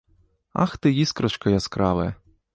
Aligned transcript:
Ах 0.63 0.71
ты, 0.85 0.93
іскрачка 1.03 1.47
яскравая! 1.59 2.09